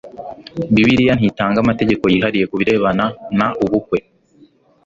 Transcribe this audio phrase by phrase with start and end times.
[0.73, 3.05] Bibiliya ntitanga amategeko yihariye ku birebana
[3.37, 3.99] n ubukwe